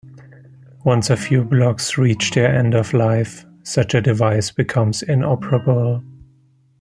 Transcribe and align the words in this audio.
Once 0.83 1.11
a 1.11 1.15
few 1.15 1.43
blocks 1.43 1.95
reach 1.95 2.31
their 2.31 2.51
end 2.57 2.73
of 2.73 2.91
life, 2.91 3.45
such 3.61 3.93
a 3.93 4.01
device 4.01 4.49
becomes 4.49 5.03
inoperable. 5.03 6.01